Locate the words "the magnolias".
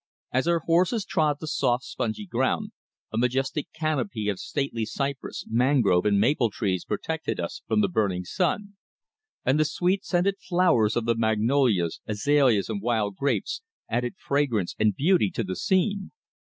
11.05-11.99